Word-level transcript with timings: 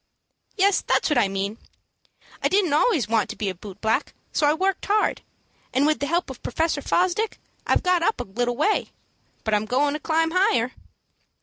"Yes, 0.57 0.81
that's 0.81 1.11
what 1.11 1.19
I 1.19 1.27
mean. 1.27 1.59
I 2.41 2.47
didn't 2.47 2.73
always 2.73 3.07
want 3.07 3.29
to 3.29 3.35
be 3.35 3.49
a 3.49 3.53
boot 3.53 3.79
black, 3.81 4.15
so 4.33 4.47
I 4.47 4.53
worked 4.55 4.87
hard, 4.87 5.21
and 5.75 5.85
with 5.85 5.99
the 5.99 6.07
help 6.07 6.31
of 6.31 6.41
Professor 6.41 6.81
Fosdick, 6.81 7.37
I've 7.67 7.83
got 7.83 8.01
up 8.01 8.19
a 8.19 8.23
little 8.23 8.57
way. 8.57 8.89
But 9.43 9.53
I'm 9.53 9.65
goin' 9.65 9.93
to 9.93 9.99
climb 9.99 10.31
higher." 10.31 10.71